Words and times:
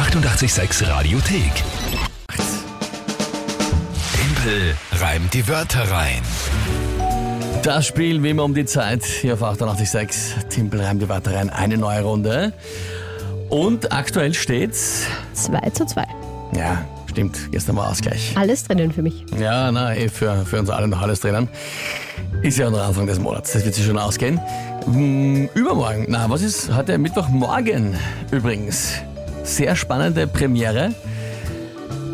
886 0.00 0.88
Radiothek. 0.88 1.52
Tempel 4.14 4.74
reimt 4.92 5.34
die 5.34 5.46
Wörter 5.46 5.90
rein. 5.90 6.22
Das 7.62 7.86
Spiel 7.86 8.22
wie 8.22 8.30
immer 8.30 8.44
um 8.44 8.54
die 8.54 8.64
Zeit 8.64 9.04
hier 9.04 9.34
auf 9.34 9.42
886. 9.42 10.46
Timpel 10.48 10.80
reimt 10.80 11.02
die 11.02 11.08
Wörter 11.10 11.34
rein. 11.34 11.50
Eine 11.50 11.76
neue 11.76 12.00
Runde. 12.00 12.54
Und 13.50 13.92
aktuell 13.92 14.32
steht's. 14.32 15.02
2 15.34 15.68
zu 15.70 15.84
2. 15.84 16.06
Ja, 16.56 16.82
stimmt. 17.10 17.52
Gestern 17.52 17.76
war 17.76 17.90
Ausgleich. 17.90 18.34
Alles 18.36 18.64
drinnen 18.64 18.92
für 18.92 19.02
mich. 19.02 19.26
Ja, 19.38 19.70
na, 19.70 19.94
eh, 19.94 20.08
für, 20.08 20.46
für 20.46 20.60
uns 20.60 20.70
alle 20.70 20.88
noch 20.88 21.02
alles 21.02 21.20
drinnen. 21.20 21.46
Ist 22.40 22.56
ja 22.56 22.70
noch 22.70 22.80
Anfang 22.80 23.06
des 23.06 23.18
Monats. 23.18 23.52
Das 23.52 23.66
wird 23.66 23.74
sich 23.74 23.84
schon 23.84 23.98
ausgehen. 23.98 24.40
Hm, 24.86 25.50
übermorgen. 25.52 26.06
Na, 26.08 26.30
was 26.30 26.40
ist 26.40 26.74
heute 26.74 26.96
Mittwochmorgen 26.96 27.98
übrigens? 28.30 29.02
Sehr 29.42 29.76
spannende 29.76 30.26
Premiere. 30.26 30.94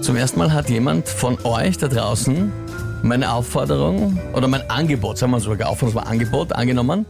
Zum 0.01 0.17
ersten 0.17 0.39
Mal 0.39 0.53
hat 0.53 0.69
jemand 0.69 1.09
von 1.09 1.39
euch 1.45 1.79
da 1.79 1.89
draußen 1.89 2.53
meine 3.03 3.33
Aufforderung 3.33 4.19
oder 4.33 4.48
mein 4.48 4.69
Angebot, 4.71 5.19
sagen 5.19 5.33
wir 5.33 5.41
sogar 5.41 5.69
Aufforderung, 5.69 6.03
das 6.03 6.11
Angebot, 6.11 6.53
angenommen. 6.53 7.07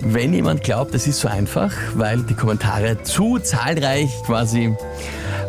Wenn 0.00 0.32
jemand 0.32 0.62
glaubt, 0.62 0.94
es 0.94 1.06
ist 1.06 1.20
so 1.20 1.28
einfach, 1.28 1.72
weil 1.94 2.22
die 2.22 2.34
Kommentare 2.34 3.02
zu 3.02 3.38
zahlreich 3.38 4.10
quasi 4.26 4.74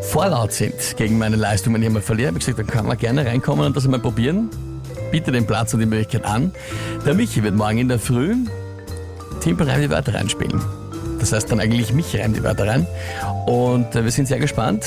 vorlaut 0.02 0.54
sind 0.54 0.74
gegen 0.98 1.18
meine 1.18 1.36
Leistung, 1.36 1.74
wenn 1.74 1.82
ich 1.82 1.88
einmal 1.88 2.02
verliere, 2.02 2.30
habe 2.30 2.40
ich 2.40 2.46
gesagt, 2.46 2.60
dann 2.60 2.68
kann 2.68 2.88
man 2.88 2.98
gerne 2.98 3.26
reinkommen 3.26 3.66
und 3.66 3.76
das 3.76 3.86
einmal 3.86 4.00
probieren. 4.00 4.50
Biete 5.12 5.32
den 5.32 5.46
Platz 5.46 5.74
und 5.74 5.82
die 5.82 5.86
Möglichkeit 5.86 6.26
an. 6.26 6.52
Der 7.06 7.14
Michi 7.14 7.44
wird 7.44 7.56
morgen 7.56 7.78
in 7.78 7.90
der 7.90 8.00
Früh 8.00 8.36
rein 9.44 9.82
die 9.82 9.90
Wörter 9.90 10.14
reinspielen. 10.14 10.62
Das 11.22 11.32
heißt 11.32 11.52
dann 11.52 11.60
eigentlich 11.60 11.94
mich 11.94 12.20
rein 12.20 12.34
die 12.34 12.44
Wörter 12.44 12.68
rein. 12.68 12.88
Und 13.46 13.96
äh, 13.96 14.04
wir 14.04 14.12
sind 14.12 14.28
sehr 14.28 14.40
gespannt, 14.40 14.86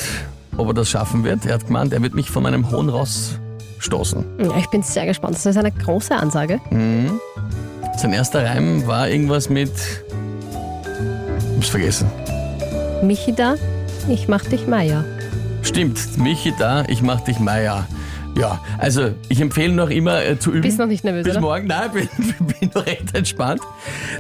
ob 0.57 0.67
er 0.69 0.75
das 0.75 0.89
schaffen 0.91 1.23
wird. 1.23 1.47
Er 1.47 1.55
hat 1.55 1.67
gemeint, 1.67 1.93
er 1.93 2.03
wird 2.03 2.15
mich 2.15 2.29
von 2.29 2.43
meinem 2.43 2.71
hohen 2.71 2.89
Ross 2.89 3.39
stoßen. 3.79 4.25
Ja, 4.41 4.57
ich 4.59 4.69
bin 4.69 4.83
sehr 4.83 5.07
gespannt. 5.07 5.37
Das 5.37 5.47
ist 5.47 5.57
eine 5.57 5.71
große 5.71 6.15
Ansage. 6.15 6.61
Sein 6.71 8.13
erster 8.13 8.45
Reim 8.45 8.85
war 8.87 9.09
irgendwas 9.09 9.49
mit. 9.49 9.71
Hab's 11.57 11.69
vergessen. 11.69 12.11
Michi 13.03 13.33
da, 13.33 13.55
ich 14.09 14.27
mach 14.27 14.43
dich 14.43 14.67
Meier. 14.67 15.05
Stimmt, 15.63 16.19
Michi 16.19 16.53
da, 16.59 16.85
ich 16.89 17.01
mach 17.01 17.21
dich 17.21 17.39
Meier. 17.39 17.87
Ja, 18.37 18.61
also 18.79 19.11
ich 19.29 19.41
empfehle 19.41 19.73
noch 19.73 19.91
immer 19.91 20.23
äh, 20.25 20.39
zu 20.39 20.51
üben. 20.51 20.63
Bist 20.63 20.79
noch 20.79 20.87
nicht 20.87 21.05
nervös, 21.05 21.23
Bis 21.25 21.33
oder? 21.33 21.41
morgen, 21.41 21.67
nein, 21.69 21.91
bin, 21.93 22.09
bin 22.61 22.71
noch 22.75 22.85
recht 22.85 23.15
entspannt. 23.15 23.61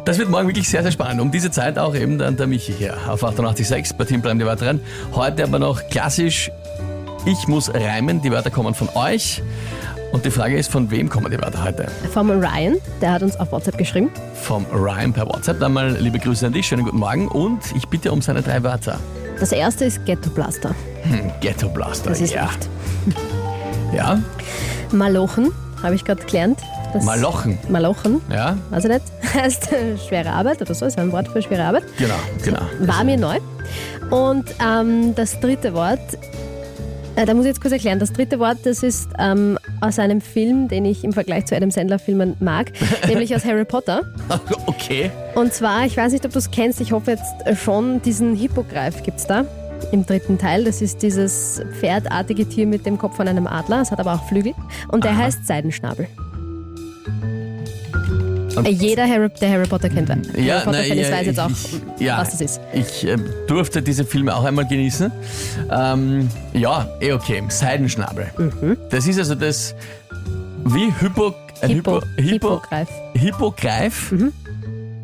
Das 0.04 0.18
wird 0.18 0.30
morgen 0.30 0.46
wirklich 0.46 0.68
sehr, 0.68 0.82
sehr 0.82 0.92
spannend. 0.92 1.20
Um 1.20 1.30
diese 1.32 1.50
Zeit 1.50 1.78
auch 1.78 1.94
eben 1.94 2.18
dann 2.18 2.36
der 2.36 2.46
Michi 2.46 2.72
hier 2.72 2.96
auf 3.08 3.24
88.6 3.24 3.96
bei 3.96 4.04
Team 4.04 4.22
Bleiben 4.22 4.38
die 4.38 4.46
Wörter 4.46 4.66
rein. 4.66 4.80
Heute 5.14 5.42
aber 5.42 5.58
noch 5.58 5.88
klassisch, 5.88 6.50
ich 7.26 7.48
muss 7.48 7.72
reimen, 7.74 8.22
die 8.22 8.30
Wörter 8.30 8.50
kommen 8.50 8.74
von 8.74 8.88
euch. 8.94 9.42
Und 10.12 10.24
die 10.24 10.30
Frage 10.30 10.56
ist, 10.56 10.70
von 10.70 10.92
wem 10.92 11.08
kommen 11.08 11.28
die 11.32 11.38
Wörter 11.40 11.64
heute? 11.64 11.88
Vom 12.12 12.30
Ryan, 12.30 12.76
der 13.00 13.12
hat 13.14 13.22
uns 13.24 13.34
auf 13.34 13.50
WhatsApp 13.50 13.76
geschrieben. 13.76 14.10
Vom 14.42 14.64
Ryan 14.72 15.12
per 15.12 15.26
WhatsApp. 15.26 15.58
Dann 15.58 15.72
mal 15.72 15.96
liebe 15.98 16.20
Grüße 16.20 16.46
an 16.46 16.52
dich, 16.52 16.66
schönen 16.68 16.84
guten 16.84 16.98
Morgen 16.98 17.26
und 17.26 17.58
ich 17.74 17.88
bitte 17.88 18.12
um 18.12 18.22
seine 18.22 18.40
drei 18.42 18.62
Wörter. 18.62 19.00
Das 19.40 19.50
erste 19.50 19.86
ist 19.86 20.04
Ghetto 20.06 20.30
Blaster. 20.30 20.72
Hm, 21.02 21.32
Ghetto 21.40 21.68
Blaster, 21.68 22.10
Das 22.10 22.20
ist 22.20 22.32
ja. 22.32 22.44
echt. 22.44 22.68
Ja, 23.94 24.18
Malochen, 24.90 25.52
habe 25.82 25.94
ich 25.94 26.04
gerade 26.04 26.24
gelernt. 26.24 26.58
Das 26.92 27.04
Malochen, 27.04 27.58
Malochen, 27.68 28.20
ja, 28.30 28.56
weiß 28.70 28.84
ich 28.84 28.90
nicht, 28.90 29.04
heißt 29.34 29.72
äh, 29.72 29.96
schwere 29.98 30.30
Arbeit 30.30 30.60
oder 30.62 30.74
so, 30.74 30.86
ist 30.86 30.98
ein 30.98 31.12
Wort 31.12 31.28
für 31.28 31.42
schwere 31.42 31.64
Arbeit. 31.64 31.84
genau, 31.96 32.14
genau. 32.42 32.62
War 32.80 33.04
mir 33.04 33.16
neu. 33.16 33.38
Und 34.10 34.44
ähm, 34.64 35.14
das 35.14 35.38
dritte 35.38 35.74
Wort, 35.74 36.00
äh, 37.16 37.24
da 37.24 37.34
muss 37.34 37.44
ich 37.44 37.50
jetzt 37.50 37.60
kurz 37.60 37.72
erklären, 37.72 38.00
das 38.00 38.12
dritte 38.12 38.38
Wort, 38.40 38.58
das 38.64 38.82
ist 38.82 39.08
ähm, 39.18 39.58
aus 39.80 40.00
einem 40.00 40.20
Film, 40.20 40.66
den 40.68 40.84
ich 40.84 41.04
im 41.04 41.12
Vergleich 41.12 41.46
zu 41.46 41.56
Adam 41.56 41.70
Sandler-Filmen 41.70 42.36
mag, 42.40 42.72
nämlich 43.08 43.34
aus 43.34 43.44
Harry 43.44 43.64
Potter. 43.64 44.02
Okay. 44.66 45.10
Und 45.36 45.52
zwar, 45.52 45.86
ich 45.86 45.96
weiß 45.96 46.12
nicht, 46.12 46.24
ob 46.24 46.32
du 46.32 46.38
es 46.38 46.50
kennst, 46.50 46.80
ich 46.80 46.92
hoffe 46.92 47.12
jetzt 47.12 47.58
schon, 47.62 48.02
diesen 48.02 48.34
Hippogreif 48.34 49.02
gibt 49.04 49.18
es 49.18 49.26
da 49.26 49.44
im 49.92 50.06
dritten 50.06 50.38
Teil. 50.38 50.64
Das 50.64 50.80
ist 50.82 51.02
dieses 51.02 51.60
pferdartige 51.80 52.46
Tier 52.48 52.66
mit 52.66 52.86
dem 52.86 52.98
Kopf 52.98 53.16
von 53.16 53.28
einem 53.28 53.46
Adler, 53.46 53.80
es 53.82 53.90
hat 53.90 54.00
aber 54.00 54.14
auch 54.14 54.28
Flügel. 54.28 54.54
Und 54.88 55.04
der 55.04 55.12
Aha. 55.12 55.18
heißt 55.24 55.46
Seidenschnabel. 55.46 56.06
Und- 58.56 58.68
Jeder, 58.68 59.08
Harry, 59.08 59.28
der 59.40 59.50
Harry 59.50 59.66
Potter 59.66 59.88
kennt, 59.88 60.08
Harry 60.10 60.22
Ja, 60.46 60.62
na, 60.64 60.78
ist, 60.78 60.94
ja, 60.94 61.10
weiß 61.10 61.26
jetzt 61.26 61.40
auch, 61.40 61.50
ich- 61.50 62.00
ja. 62.06 62.18
was 62.18 62.30
das 62.30 62.40
ist. 62.40 62.60
Ich 62.72 63.04
äh, 63.04 63.16
durfte 63.48 63.82
diese 63.82 64.04
Filme 64.04 64.34
auch 64.34 64.44
einmal 64.44 64.66
genießen. 64.66 65.10
Ähm, 65.70 66.28
ja, 66.52 66.88
eh 67.00 67.12
okay. 67.12 67.42
Seidenschnabel. 67.48 68.26
Mhm. 68.38 68.76
Das 68.90 69.06
ist 69.08 69.18
also 69.18 69.34
das 69.34 69.74
wie 70.64 70.92
Hypo, 71.00 71.34
ein 71.62 71.70
Hippo, 71.70 72.00
Hippo, 72.16 72.60
Hippogreif. 72.60 72.88
Hippogreif. 73.14 74.14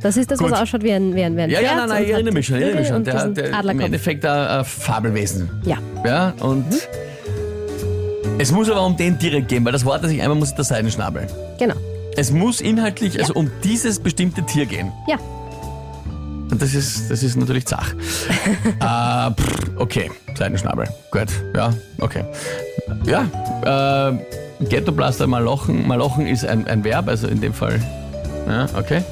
Das 0.03 0.17
ist 0.17 0.31
das, 0.31 0.39
Gut. 0.39 0.51
was 0.51 0.61
ausschaut 0.61 0.83
wie 0.83 0.93
ein, 0.93 1.15
wie 1.15 1.23
ein, 1.23 1.37
wie 1.37 1.43
ein 1.43 1.51
Ja, 1.51 1.59
Pferd. 1.59 1.71
ja, 1.71 1.77
nein, 1.79 1.89
nein, 1.89 2.05
ich 2.05 2.11
erinnere 2.11 2.31
hat 2.31 2.35
mich 2.35 2.47
schon. 2.47 2.57
Ich 2.57 2.63
erinnere 2.63 2.81
mich 2.81 2.89
schon. 2.89 3.05
Der, 3.05 3.25
und 3.25 3.37
der, 3.37 3.65
Im. 3.71 3.81
Endeffekt 3.81 4.25
ein, 4.25 4.47
ein 4.49 4.65
Fabelwesen. 4.65 5.51
Ja, 5.65 5.77
Ja, 6.05 6.33
und 6.41 6.65
es 8.39 8.51
muss 8.53 8.71
aber 8.71 8.85
um 8.87 8.97
den 8.97 9.19
direkt 9.19 9.49
gehen, 9.49 9.65
weil 9.65 9.73
das 9.73 9.85
Wort, 9.85 10.03
das 10.03 10.11
ich 10.11 10.23
einmal 10.23 10.39
muss, 10.39 10.49
ist 10.51 10.57
der 10.57 10.65
Seidenschnabel. 10.65 11.27
genau. 11.59 11.75
Es 12.17 12.33
muss 12.33 12.61
inhaltlich 12.61 13.21
also 13.21 13.35
um 13.35 13.51
dieses 13.63 14.01
bestimmte 14.01 14.43
Tier 14.45 14.67
gehen. 14.67 14.91
Ja, 15.07 15.17
Und 16.51 16.61
das 16.61 16.75
ist, 16.75 17.09
das 17.11 17.23
ist 17.23 17.37
natürlich 17.37 17.67
Zach. 17.67 17.95
äh, 18.81 19.31
pff, 19.31 19.71
okay, 19.77 20.11
Seidenschnabel. 20.37 20.89
Gut, 21.13 21.29
ja, 21.55 21.73
okay. 22.01 22.25
Ja, 23.07 24.11
äh, 24.11 24.65
Ghettoblaster, 24.65 25.29
Malochen. 25.29 25.87
Malochen 25.87 26.27
ist 26.27 26.45
ein, 26.45 26.67
ein 26.67 26.83
Verb, 26.83 27.07
also 27.09 27.29
in 27.29 27.41
dem 27.41 27.55
Fall. 27.55 27.81
Ja, 28.49 28.67
okay. 28.77 29.03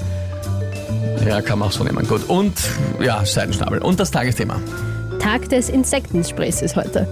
Ja, 1.27 1.41
kann 1.43 1.59
man 1.59 1.69
auch 1.69 1.73
so 1.73 1.85
nehmen. 1.85 2.07
Gut. 2.07 2.29
Und 2.29 2.55
ja, 3.01 3.25
Seidenschnabel. 3.25 3.79
Und 3.81 4.01
das 4.01 4.11
Tagesthema. 4.11 4.61
Tag 5.21 5.49
des 5.49 5.69
Insektensprays 5.69 6.63
ist 6.63 6.77
heute. 6.77 7.07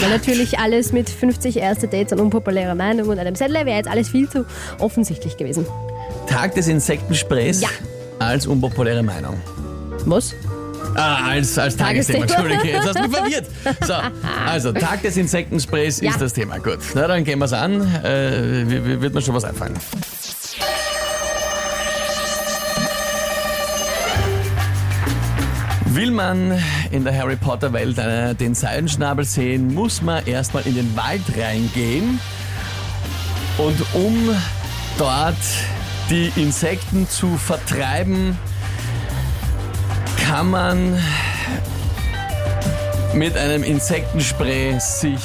Weil 0.00 0.10
natürlich 0.10 0.58
alles 0.58 0.92
mit 0.92 1.08
50 1.08 1.56
erste 1.58 1.88
Dates 1.88 2.12
und 2.12 2.20
unpopulärer 2.20 2.74
Meinung 2.74 3.08
und 3.08 3.18
einem 3.18 3.34
Sandler 3.34 3.66
wäre 3.66 3.76
jetzt 3.76 3.88
alles 3.88 4.08
viel 4.08 4.28
zu 4.28 4.44
offensichtlich 4.78 5.36
gewesen. 5.36 5.66
Tag 6.28 6.54
des 6.54 6.68
Insektensprays 6.68 7.60
Ja. 7.62 7.68
als 8.18 8.46
unpopuläre 8.46 9.02
Meinung. 9.02 9.34
Was? 10.04 10.34
Ah, 10.94 11.28
als, 11.30 11.58
als 11.58 11.76
Tagesthema, 11.76 12.26
Tagesthema. 12.26 12.50
Entschuldige, 12.50 12.76
jetzt 12.76 12.86
hast 12.88 12.98
du 12.98 13.02
mich 13.02 13.16
verwirrt. 13.16 13.46
So, 13.86 13.94
also 14.46 14.72
Tag 14.72 15.02
des 15.02 15.16
Insektensprays 15.16 16.00
Ja. 16.00 16.10
ist 16.10 16.20
das 16.20 16.32
Thema. 16.32 16.58
Gut, 16.58 16.78
na 16.94 17.06
dann 17.06 17.24
gehen 17.24 17.38
wir 17.38 17.44
es 17.46 17.52
an. 17.52 17.80
Äh, 18.04 19.00
wird 19.00 19.12
mir 19.14 19.20
schon 19.20 19.34
was 19.34 19.44
einfallen. 19.44 19.74
Will 25.96 26.10
man 26.10 26.62
in 26.90 27.04
der 27.04 27.16
Harry 27.16 27.36
Potter 27.36 27.72
Welt 27.72 27.96
äh, 27.96 28.34
den 28.34 28.54
Seidenschnabel 28.54 29.24
sehen, 29.24 29.72
muss 29.72 30.02
man 30.02 30.26
erstmal 30.26 30.66
in 30.66 30.74
den 30.74 30.94
Wald 30.94 31.22
reingehen. 31.38 32.20
Und 33.56 33.80
um 33.94 34.36
dort 34.98 35.38
die 36.10 36.30
Insekten 36.36 37.08
zu 37.08 37.38
vertreiben, 37.38 38.36
kann 40.22 40.50
man 40.50 41.02
mit 43.14 43.34
einem 43.38 43.62
Insektenspray 43.62 44.78
sich 44.78 45.22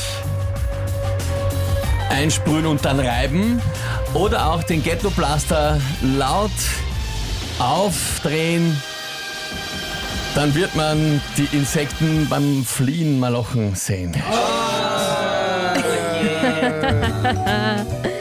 einsprühen 2.10 2.66
und 2.66 2.86
dann 2.86 3.02
reiben. 3.02 3.62
Oder 4.14 4.50
auch 4.50 4.64
den 4.64 4.81
Ghetto-Blaster 4.81 5.81
laut 6.02 6.52
aufdrehen. 7.60 8.81
Dann 10.36 10.56
wird 10.56 10.75
man 10.75 11.22
die 11.38 11.47
Insekten 11.56 12.28
beim 12.30 12.64
Fliehen 12.64 13.19
malochen 13.19 13.75
sehen. 13.75 14.13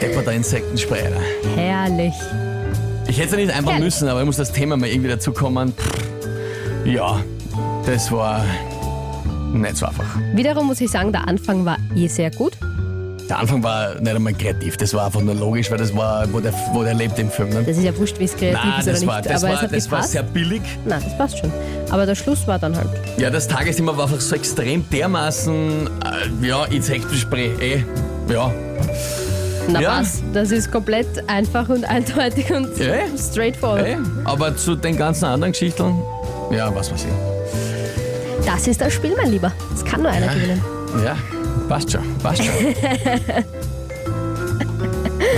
Depperter 0.01 0.33
Insektenspray. 0.33 1.03
Alter. 1.05 1.21
Herrlich. 1.55 2.13
Ich 3.07 3.17
hätte 3.17 3.27
es 3.27 3.31
ja 3.31 3.37
nicht 3.37 3.49
einbauen 3.53 3.75
Herrlich. 3.75 3.85
müssen, 3.85 4.07
aber 4.09 4.19
ich 4.19 4.25
muss 4.25 4.37
das 4.37 4.51
Thema 4.51 4.75
mal 4.77 4.87
irgendwie 4.89 5.09
dazu 5.09 5.31
kommen. 5.31 5.73
Ja, 6.85 7.23
das 7.85 8.11
war 8.11 8.43
nicht 9.53 9.77
so 9.77 9.85
einfach. 9.85 10.05
Wiederum 10.33 10.67
muss 10.67 10.81
ich 10.81 10.91
sagen, 10.91 11.11
der 11.11 11.27
Anfang 11.27 11.65
war 11.65 11.77
eh 11.95 12.07
sehr 12.07 12.31
gut. 12.31 12.53
Der 13.31 13.39
Anfang 13.39 13.63
war 13.63 13.95
nicht 13.95 14.13
einmal 14.13 14.33
kreativ, 14.33 14.75
das 14.75 14.93
war 14.93 15.05
einfach 15.05 15.21
nur 15.21 15.33
logisch, 15.33 15.71
weil 15.71 15.77
das 15.77 15.95
war, 15.95 16.25
wo 16.33 16.41
der, 16.41 16.51
wo 16.73 16.83
der 16.83 16.93
lebt 16.93 17.17
im 17.17 17.31
Film. 17.31 17.47
Ne? 17.47 17.63
Das 17.63 17.77
ist 17.77 17.83
ja 17.85 17.97
wurscht, 17.97 18.19
wie 18.19 18.25
es 18.25 18.35
kreativ 18.35 18.59
Nein, 18.61 18.79
ist 18.79 18.83
oder 18.83 18.91
das 18.91 18.99
nicht. 18.99 19.07
war, 19.09 19.21
das 19.21 19.43
aber 19.45 19.53
war, 19.53 19.67
das 19.69 19.89
war 19.91 20.03
sehr 20.03 20.23
billig. 20.23 20.61
Nein, 20.85 21.01
das 21.01 21.17
passt 21.17 21.39
schon. 21.39 21.49
Aber 21.91 22.05
der 22.05 22.15
Schluss 22.15 22.45
war 22.45 22.59
dann 22.59 22.75
halt. 22.75 22.89
Ja, 23.15 23.29
das 23.29 23.47
Tagesthema 23.47 23.95
war 23.95 24.03
einfach 24.03 24.19
so 24.19 24.35
extrem 24.35 24.83
dermaßen, 24.89 25.87
äh, 26.41 26.45
ja, 26.45 26.65
Insektenspray, 26.65 27.51
eh, 27.61 27.83
ja. 28.29 28.51
Na 29.69 29.79
Ja. 29.79 29.99
was? 30.01 30.21
Das 30.33 30.51
ist 30.51 30.69
komplett 30.69 31.07
einfach 31.29 31.69
und 31.69 31.85
eindeutig 31.85 32.51
und 32.51 32.77
Ja. 32.79 32.95
straightforward. 33.17 33.87
eh. 33.87 33.97
Aber 34.25 34.57
zu 34.57 34.75
den 34.75 34.97
ganzen 34.97 35.23
anderen 35.23 35.53
Geschichten, 35.53 35.95
ja, 36.51 36.69
was 36.75 36.91
weiß 36.91 37.05
ich. 37.05 38.45
Das 38.45 38.67
ist 38.67 38.81
das 38.81 38.91
Spiel, 38.91 39.13
mein 39.15 39.31
Lieber. 39.31 39.53
Es 39.73 39.85
kann 39.85 40.01
nur 40.01 40.11
einer 40.11 40.25
Ja. 40.25 40.33
gewinnen. 40.33 40.61
Ja, 41.05 41.15
passt 41.69 41.91
schon, 41.91 42.01
passt 42.21 42.43
schon. 42.43 42.53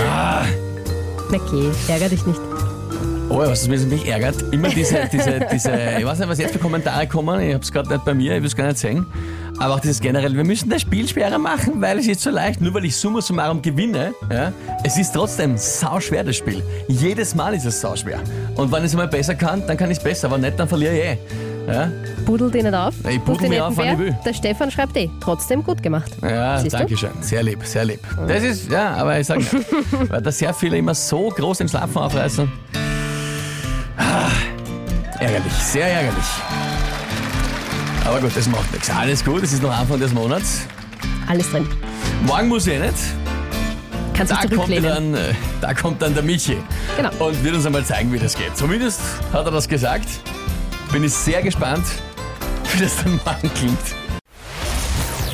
ah, 0.06 0.44
Okay, 1.32 1.68
ärger 1.88 2.08
dich 2.10 2.24
nicht. 2.26 2.38
oh, 3.28 3.38
was 3.38 3.66
mich 3.66 3.84
mich 3.86 4.06
ärgert, 4.06 4.36
immer 4.52 4.68
diese, 4.68 5.08
diese, 5.12 5.40
diese, 5.52 5.70
ich 5.98 6.04
weiß 6.04 6.18
nicht, 6.20 6.28
was 6.28 6.38
jetzt 6.38 6.52
für 6.52 6.60
Kommentare 6.60 7.08
kommen, 7.08 7.40
ich 7.40 7.54
hab's 7.54 7.72
gerade 7.72 7.88
nicht 7.88 8.04
bei 8.04 8.14
mir, 8.14 8.34
ich 8.36 8.40
will 8.40 8.46
es 8.46 8.54
gar 8.54 8.68
nicht 8.68 8.78
sehen. 8.78 9.04
Aber 9.58 9.74
auch 9.74 9.80
dieses 9.80 10.00
generell, 10.00 10.36
wir 10.36 10.44
müssen 10.44 10.68
das 10.68 10.82
Spiel 10.82 11.08
schwerer 11.08 11.38
machen, 11.38 11.80
weil 11.80 11.98
es 11.98 12.06
ist 12.06 12.20
so 12.20 12.30
leicht, 12.30 12.60
nur 12.60 12.72
weil 12.74 12.84
ich 12.84 12.94
summa 12.96 13.20
summarum 13.20 13.62
gewinne, 13.62 14.12
ja, 14.30 14.52
es 14.84 14.96
ist 14.98 15.12
trotzdem 15.12 15.56
sauschwer 15.56 16.22
das 16.22 16.36
Spiel. 16.36 16.62
Jedes 16.88 17.34
Mal 17.34 17.54
ist 17.54 17.64
es 17.64 17.80
sauschwer. 17.80 18.20
Und 18.56 18.70
wenn 18.70 18.80
ich 18.80 18.86
es 18.86 18.94
mal 18.94 19.08
besser 19.08 19.34
kann, 19.34 19.66
dann 19.66 19.76
kann 19.76 19.90
ich 19.90 19.98
es 19.98 20.04
besser, 20.04 20.28
aber 20.28 20.38
nicht, 20.38 20.58
dann 20.58 20.68
verliere 20.68 20.94
ich 20.94 21.04
eh. 21.04 21.18
Ja, 21.66 21.88
Budel 22.26 22.50
dich 22.50 22.62
nicht 22.62 22.74
auf. 22.74 22.94
Ich 23.08 23.20
budel 23.20 23.48
mich 23.48 23.60
auf, 23.60 23.76
wann 23.76 23.92
ich 23.94 23.98
will. 23.98 24.16
Der 24.24 24.34
Stefan 24.34 24.70
schreibt 24.70 24.96
eh. 24.96 25.08
Trotzdem 25.20 25.62
gut 25.62 25.82
gemacht. 25.82 26.10
ja 26.22 26.58
Siehst 26.58 26.74
du? 26.74 26.78
danke 26.78 26.96
schön. 26.96 27.10
Sehr 27.20 27.42
lieb, 27.42 27.64
sehr 27.64 27.84
lieb. 27.84 28.00
Das 28.28 28.42
ist, 28.42 28.70
ja, 28.70 28.94
aber 28.94 29.18
ich 29.18 29.26
sage 29.26 29.40
nicht, 29.40 29.52
weil 30.10 30.20
da 30.22 30.30
sehr 30.30 30.52
viele 30.52 30.76
immer 30.76 30.94
so 30.94 31.28
groß 31.30 31.58
den 31.58 31.68
Schlafen 31.68 31.96
aufreißen. 31.98 32.50
Ah, 33.96 34.28
ärgerlich, 35.20 35.52
sehr 35.54 35.86
ärgerlich. 35.86 36.24
Aber 38.06 38.20
gut, 38.20 38.36
das 38.36 38.46
macht 38.48 38.70
nichts. 38.72 38.90
Alles 38.90 39.24
gut, 39.24 39.42
es 39.42 39.52
ist 39.54 39.62
noch 39.62 39.74
Anfang 39.76 39.98
des 39.98 40.12
Monats. 40.12 40.62
Alles 41.28 41.50
drin. 41.50 41.66
Morgen 42.26 42.48
muss 42.48 42.66
ich 42.66 42.78
nicht. 42.78 42.92
Kannst 44.12 44.32
Da 44.32 44.36
dich 44.42 44.56
kommt, 44.56 44.84
dann, 44.84 45.14
äh, 45.14 45.18
da 45.60 45.74
kommt 45.74 46.00
dann 46.02 46.14
der 46.14 46.22
Michi 46.22 46.56
Genau. 46.96 47.10
und 47.18 47.42
wird 47.42 47.54
uns 47.54 47.66
einmal 47.66 47.84
zeigen, 47.84 48.12
wie 48.12 48.18
das 48.18 48.36
geht. 48.36 48.56
Zumindest 48.56 49.00
hat 49.32 49.44
er 49.46 49.50
das 49.50 49.66
gesagt. 49.68 50.06
Bin 50.94 51.02
ich 51.02 51.12
sehr 51.12 51.42
gespannt, 51.42 51.84
wie 52.72 52.80
das 52.80 52.98
dann 53.02 53.18
morgen 53.24 53.52
klingt. 53.52 53.96